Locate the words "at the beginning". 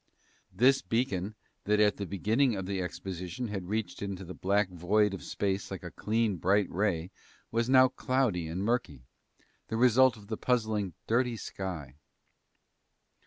1.79-2.55